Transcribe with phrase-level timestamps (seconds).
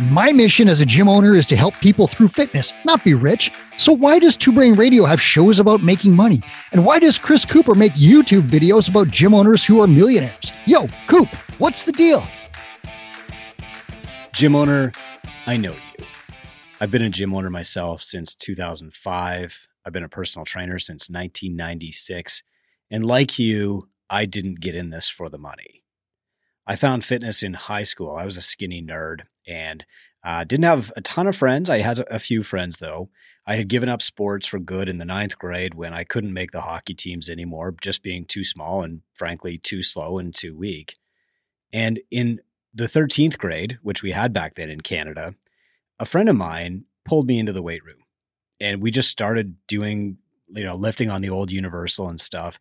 [0.00, 3.50] My mission as a gym owner is to help people through fitness, not be rich.
[3.76, 6.40] So, why does Two Brain Radio have shows about making money?
[6.70, 10.52] And why does Chris Cooper make YouTube videos about gym owners who are millionaires?
[10.66, 11.28] Yo, Coop,
[11.58, 12.26] what's the deal?
[14.32, 14.92] Gym owner,
[15.46, 16.06] I know you.
[16.80, 19.68] I've been a gym owner myself since 2005.
[19.84, 22.44] I've been a personal trainer since 1996.
[22.90, 25.82] And like you, I didn't get in this for the money.
[26.68, 28.14] I found fitness in high school.
[28.14, 29.86] I was a skinny nerd and
[30.22, 31.70] uh, didn't have a ton of friends.
[31.70, 33.08] I had a few friends though.
[33.46, 36.50] I had given up sports for good in the ninth grade when I couldn't make
[36.50, 40.96] the hockey teams anymore, just being too small and frankly too slow and too weak.
[41.72, 42.40] And in
[42.74, 45.34] the 13th grade, which we had back then in Canada,
[45.98, 48.04] a friend of mine pulled me into the weight room
[48.60, 52.58] and we just started doing, you know, lifting on the old Universal and stuff.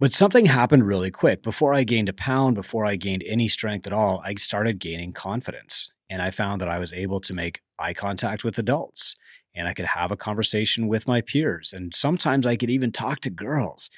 [0.00, 1.42] But something happened really quick.
[1.42, 5.12] Before I gained a pound, before I gained any strength at all, I started gaining
[5.12, 5.90] confidence.
[6.10, 9.16] And I found that I was able to make eye contact with adults
[9.54, 11.72] and I could have a conversation with my peers.
[11.72, 13.90] And sometimes I could even talk to girls.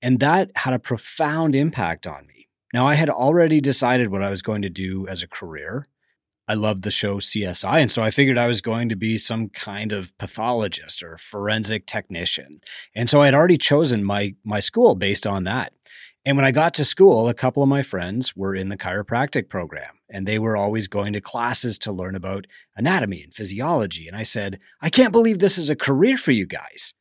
[0.00, 2.48] And that had a profound impact on me.
[2.74, 5.86] Now, I had already decided what I was going to do as a career.
[6.48, 7.80] I loved the show CSI.
[7.80, 11.86] And so I figured I was going to be some kind of pathologist or forensic
[11.86, 12.60] technician.
[12.94, 15.72] And so I had already chosen my, my school based on that.
[16.24, 19.48] And when I got to school, a couple of my friends were in the chiropractic
[19.48, 24.06] program and they were always going to classes to learn about anatomy and physiology.
[24.06, 26.94] And I said, I can't believe this is a career for you guys.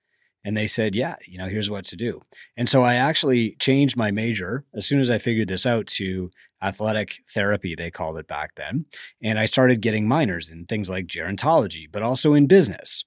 [0.44, 2.22] And they said, Yeah, you know, here's what to do.
[2.58, 6.32] And so I actually changed my major as soon as I figured this out to
[6.62, 8.86] athletic therapy, they called it back then.
[9.24, 13.04] And I started getting minors in things like gerontology, but also in business.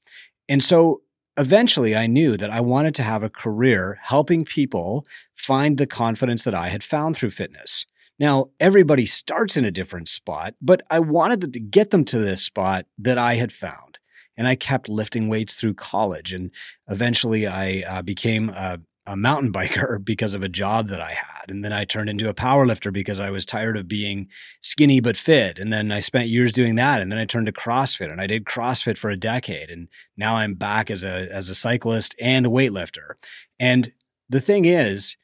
[0.49, 1.03] And so
[1.37, 6.45] eventually I knew that I wanted to have a career helping people find the confidence
[6.45, 7.87] that I had found through fitness.
[8.19, 12.43] Now, everybody starts in a different spot, but I wanted to get them to this
[12.43, 13.94] spot that I had found
[14.37, 16.33] and I kept lifting weights through college.
[16.33, 16.51] And
[16.89, 21.49] eventually, I uh, became a, a, mountain biker because of a job that I had.
[21.49, 24.29] And then I turned into a power lifter because I was tired of being
[24.61, 25.59] skinny but fit.
[25.59, 27.01] And then I spent years doing that.
[27.01, 29.71] And then I turned to CrossFit, and I did CrossFit for a decade.
[29.71, 33.15] And now I'm back as a as a cyclist and a weightlifter.
[33.59, 33.93] And
[34.29, 35.17] the thing is,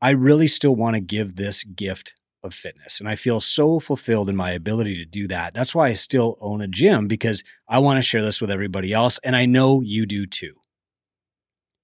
[0.00, 2.14] I really still want to give this gift
[2.46, 3.00] of fitness.
[3.00, 5.52] And I feel so fulfilled in my ability to do that.
[5.52, 8.92] That's why I still own a gym because I want to share this with everybody
[8.92, 9.18] else.
[9.22, 10.54] And I know you do too.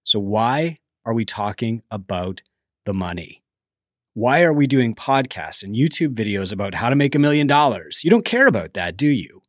[0.05, 2.43] So, why are we talking about
[2.87, 3.43] the money?
[4.15, 8.03] Why are we doing podcasts and YouTube videos about how to make a million dollars?
[8.05, 9.43] You don't care about that, do you?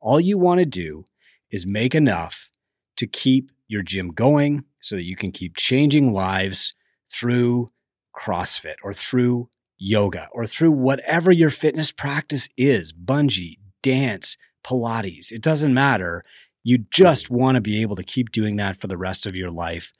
[0.00, 1.04] All you want to do
[1.50, 2.50] is make enough
[2.96, 6.74] to keep your gym going so that you can keep changing lives
[7.10, 7.70] through
[8.14, 9.48] CrossFit or through
[9.78, 15.30] yoga or through whatever your fitness practice is bungee, dance, Pilates.
[15.30, 16.22] It doesn't matter.
[16.62, 19.50] You just want to be able to keep doing that for the rest of your
[19.50, 19.92] life.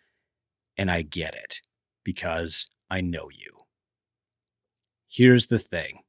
[0.76, 1.60] And I get it
[2.02, 3.50] because I know you.
[5.08, 6.00] Here's the thing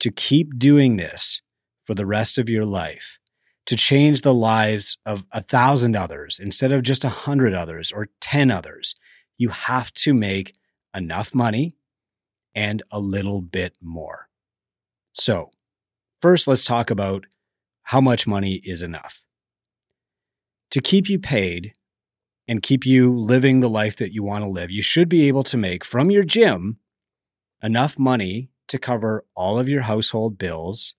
[0.00, 1.40] to keep doing this
[1.84, 3.18] for the rest of your life,
[3.66, 8.08] to change the lives of a thousand others instead of just a hundred others or
[8.20, 8.96] 10 others,
[9.38, 10.54] you have to make
[10.94, 11.76] enough money
[12.54, 14.28] and a little bit more.
[15.12, 15.50] So,
[16.20, 17.24] first, let's talk about
[17.84, 19.22] how much money is enough.
[20.70, 21.72] To keep you paid
[22.48, 25.44] and keep you living the life that you want to live, you should be able
[25.44, 26.78] to make from your gym
[27.62, 30.94] enough money to cover all of your household bills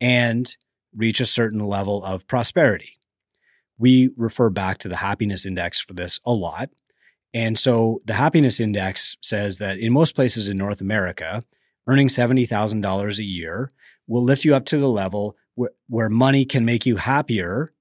[0.00, 0.56] and
[0.94, 2.98] reach a certain level of prosperity.
[3.78, 6.70] We refer back to the happiness index for this a lot.
[7.34, 11.42] And so the happiness index says that in most places in North America,
[11.86, 13.72] earning $70,000 a year
[14.06, 17.72] will lift you up to the level where, where money can make you happier,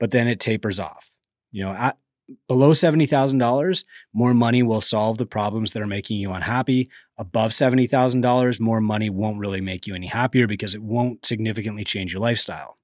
[0.00, 1.10] but then it tapers off.
[1.50, 1.98] You know, at
[2.46, 6.90] below $70,000, more money will solve the problems that are making you unhappy.
[7.16, 12.12] Above $70,000, more money won't really make you any happier because it won't significantly change
[12.12, 12.78] your lifestyle.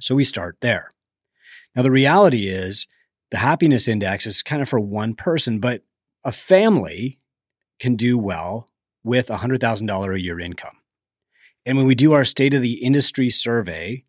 [0.00, 0.90] So we start there.
[1.74, 2.86] Now, the reality is
[3.30, 5.82] the happiness index is kind of for one person, but
[6.24, 7.18] a family
[7.80, 8.68] can do well
[9.04, 10.76] with a $100,000 a year income.
[11.64, 14.04] And when we do our state of the industry survey,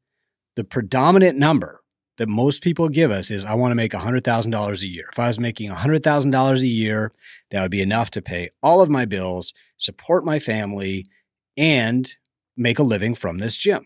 [0.56, 1.81] the predominant number
[2.18, 5.06] that most people give us is I want to make $100,000 a year.
[5.12, 7.12] If I was making $100,000 a year,
[7.52, 11.06] that would be enough to pay all of my bills, support my family,
[11.56, 12.12] and
[12.56, 13.86] make a living from this gym.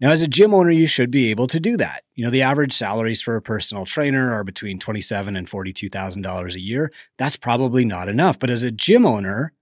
[0.00, 2.02] Now, as a gym owner, you should be able to do that.
[2.14, 6.22] You know, the average salaries for a personal trainer are between twenty-seven and forty-two thousand
[6.22, 6.90] dollars a year.
[7.18, 8.38] That's probably not enough.
[8.38, 9.52] But as a gym owner,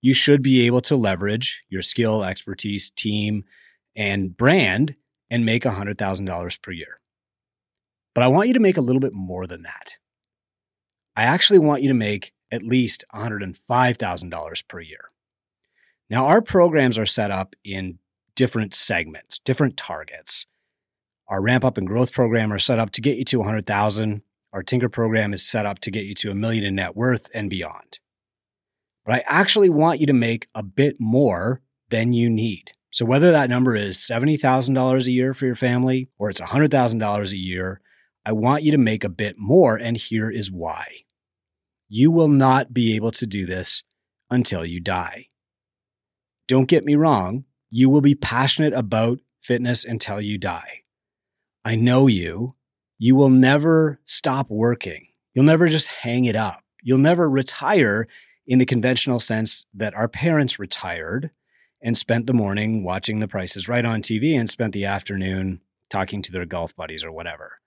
[0.00, 3.44] you should be able to leverage your skill, expertise, team,
[3.96, 4.94] and brand
[5.30, 7.00] and make $100,000 per year.
[8.14, 9.96] But I want you to make a little bit more than that.
[11.16, 15.08] I actually want you to make at least $105,000 per year.
[16.08, 17.98] Now, our programs are set up in
[18.36, 20.46] different segments, different targets.
[21.28, 24.22] Our ramp up and growth program are set up to get you to 100,000.
[24.52, 27.28] Our Tinker program is set up to get you to a million in net worth
[27.34, 27.98] and beyond.
[29.04, 32.72] But I actually want you to make a bit more than you need.
[32.90, 37.36] So whether that number is $70,000 a year for your family or it's $100,000 a
[37.36, 37.80] year,
[38.24, 40.86] I want you to make a bit more and here is why.
[41.88, 43.84] You will not be able to do this
[44.30, 45.26] until you die.
[46.48, 47.44] Don't get me wrong,
[47.76, 50.82] you will be passionate about fitness until you die.
[51.62, 52.54] I know you.
[52.96, 55.08] You will never stop working.
[55.34, 56.64] You'll never just hang it up.
[56.82, 58.08] You'll never retire
[58.46, 61.32] in the conventional sense that our parents retired
[61.82, 65.60] and spent the morning watching the Price Is Right on TV and spent the afternoon
[65.90, 67.60] talking to their golf buddies or whatever.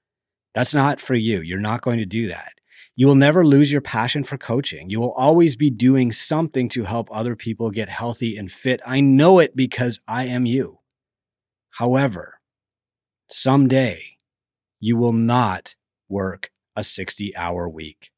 [0.55, 1.41] That's not for you.
[1.41, 2.53] You're not going to do that.
[2.99, 4.89] You will never lose your passion for coaching.
[4.89, 8.81] You will always be doing something to help other people get healthy and fit.
[8.85, 10.79] I know it because I am you.
[11.69, 12.41] However,
[13.29, 14.17] someday
[14.81, 15.75] you will not
[16.09, 18.11] work a 60 hour week.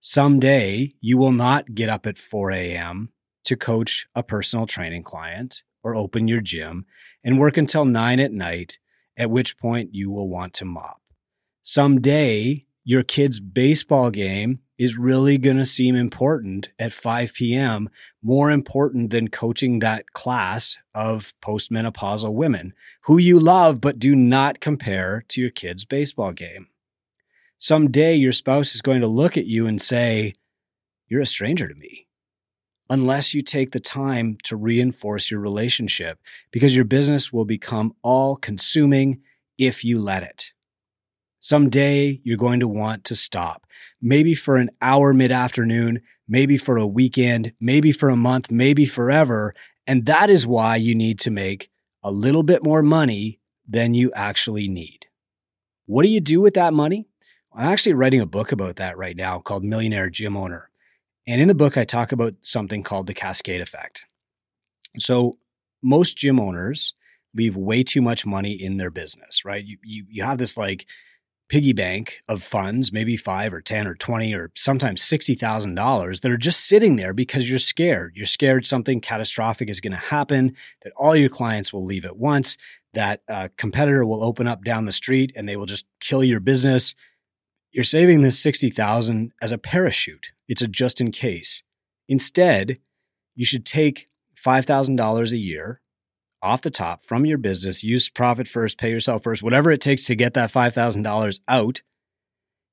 [0.00, 3.10] Someday you will not get up at 4 a.m.
[3.44, 6.86] to coach a personal training client or open your gym
[7.22, 8.78] and work until 9 at night,
[9.16, 11.00] at which point you will want to mop.
[11.62, 17.90] Someday your kid's baseball game is really going to seem important at 5 p.m.,
[18.22, 24.60] more important than coaching that class of postmenopausal women who you love but do not
[24.60, 26.68] compare to your kid's baseball game.
[27.58, 30.32] Someday your spouse is going to look at you and say,
[31.08, 32.06] You're a stranger to me.
[32.88, 36.20] Unless you take the time to reinforce your relationship,
[36.52, 39.20] because your business will become all consuming
[39.58, 40.52] if you let it.
[41.40, 43.66] Someday you're going to want to stop,
[44.00, 48.86] maybe for an hour mid afternoon, maybe for a weekend, maybe for a month, maybe
[48.86, 49.54] forever.
[49.86, 51.70] And that is why you need to make
[52.02, 55.06] a little bit more money than you actually need.
[55.86, 57.06] What do you do with that money?
[57.54, 60.70] I'm actually writing a book about that right now called Millionaire Gym Owner.
[61.26, 64.04] And in the book, I talk about something called the cascade effect.
[64.98, 65.38] So,
[65.82, 66.94] most gym owners
[67.34, 69.64] leave way too much money in their business, right?
[69.64, 70.86] You, you, you have this like
[71.48, 76.36] piggy bank of funds, maybe five or 10 or 20 or sometimes $60,000 that are
[76.36, 78.14] just sitting there because you're scared.
[78.14, 82.16] You're scared something catastrophic is going to happen, that all your clients will leave at
[82.16, 82.56] once,
[82.92, 86.40] that a competitor will open up down the street and they will just kill your
[86.40, 86.94] business.
[87.72, 90.28] You're saving this 60,000 as a parachute.
[90.48, 91.62] It's a just in case.
[92.08, 92.78] Instead,
[93.34, 95.80] you should take $5,000 a year
[96.42, 100.04] off the top from your business, use profit first, pay yourself first, whatever it takes
[100.04, 101.82] to get that $5,000 out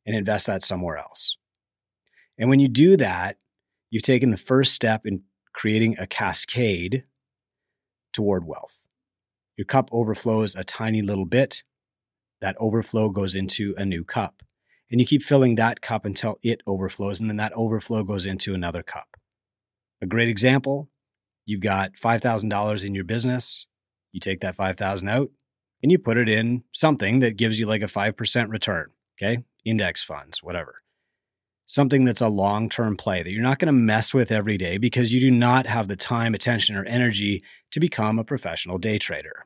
[0.06, 1.38] and invest that somewhere else.
[2.38, 3.38] And when you do that,
[3.90, 5.24] you've taken the first step in
[5.54, 7.06] creating a cascade
[8.14, 8.86] toward wealth.
[9.58, 11.64] Your cup overflows a tiny little bit.
[12.42, 14.44] That overflow goes into a new cup.
[14.92, 17.20] And you keep filling that cup until it overflows.
[17.20, 19.08] And then that overflow goes into another cup.
[20.02, 20.90] A great example
[21.46, 23.68] You've got $5,000 in your business.
[24.12, 25.30] You take that 5,000 out
[25.84, 29.44] and you put it in something that gives you like a 5% return, okay?
[29.64, 30.82] Index funds, whatever.
[31.68, 35.14] Something that's a long-term play that you're not going to mess with every day because
[35.14, 39.46] you do not have the time, attention or energy to become a professional day trader.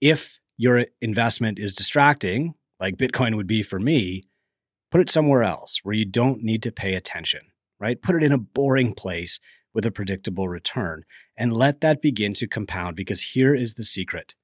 [0.00, 4.24] If your investment is distracting, like Bitcoin would be for me,
[4.90, 7.40] put it somewhere else where you don't need to pay attention,
[7.80, 8.00] right?
[8.00, 9.40] Put it in a boring place
[9.72, 11.04] with a predictable return.
[11.36, 14.34] And let that begin to compound because here is the secret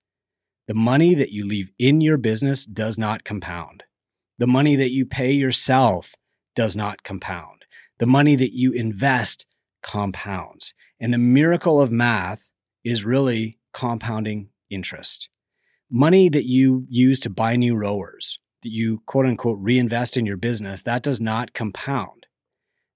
[0.68, 3.82] the money that you leave in your business does not compound.
[4.38, 6.14] The money that you pay yourself
[6.54, 7.64] does not compound.
[7.98, 9.44] The money that you invest
[9.82, 10.72] compounds.
[11.00, 12.50] And the miracle of math
[12.84, 15.28] is really compounding interest.
[15.90, 20.36] Money that you use to buy new rowers, that you quote unquote reinvest in your
[20.36, 22.26] business, that does not compound.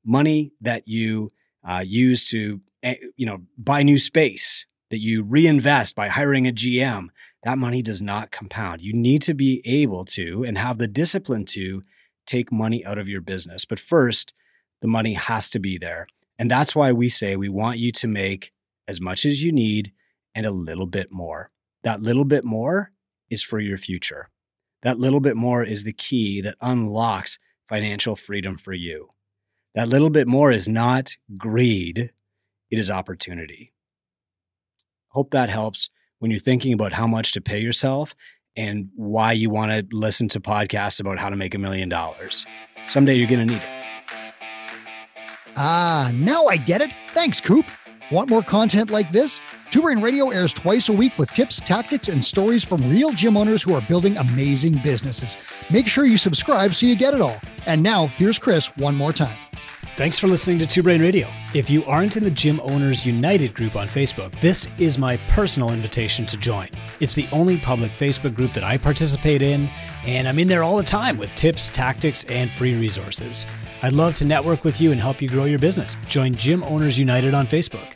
[0.05, 1.31] Money that you
[1.69, 6.53] uh, use to eh, you know buy new space that you reinvest by hiring a
[6.53, 7.09] GM,
[7.43, 8.81] that money does not compound.
[8.81, 11.83] You need to be able to and have the discipline to
[12.27, 13.65] take money out of your business.
[13.65, 14.33] But first,
[14.81, 16.07] the money has to be there.
[16.39, 18.53] And that's why we say we want you to make
[18.87, 19.93] as much as you need
[20.35, 21.51] and a little bit more.
[21.83, 22.93] That little bit more
[23.31, 24.29] is for your future.
[24.83, 29.09] That little bit more is the key that unlocks financial freedom for you.
[29.77, 32.11] That little bit more is not greed,
[32.71, 33.75] it is opportunity.
[35.09, 38.15] Hope that helps when you're thinking about how much to pay yourself
[38.57, 42.47] and why you want to listen to podcasts about how to make a million dollars.
[42.87, 44.33] Someday you're going to need it.
[45.57, 46.91] Ah, now I get it.
[47.13, 47.67] Thanks, Coop.
[48.11, 49.43] Want more content like this?
[49.71, 53.63] Two Radio airs twice a week with tips, tactics, and stories from real gym owners
[53.63, 55.37] who are building amazing businesses.
[55.71, 57.39] Make sure you subscribe so you get it all.
[57.67, 59.37] And now, here's Chris one more time.
[59.97, 61.27] Thanks for listening to Two Brain Radio.
[61.55, 65.73] If you aren't in the Gym Owners United group on Facebook, this is my personal
[65.73, 66.69] invitation to join.
[67.01, 69.71] It's the only public Facebook group that I participate in,
[70.05, 73.47] and I'm in there all the time with tips, tactics, and free resources.
[73.81, 75.97] I'd love to network with you and help you grow your business.
[76.09, 77.96] Join Gym Owners United on Facebook.